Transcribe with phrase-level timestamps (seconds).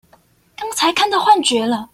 [0.57, 1.87] 剛才看見幻覺了！